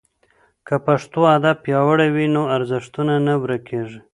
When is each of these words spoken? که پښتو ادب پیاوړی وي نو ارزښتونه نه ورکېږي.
که 0.67 0.75
پښتو 0.85 1.19
ادب 1.35 1.57
پیاوړی 1.63 2.09
وي 2.15 2.25
نو 2.35 2.41
ارزښتونه 2.55 3.13
نه 3.27 3.33
ورکېږي. 3.43 3.99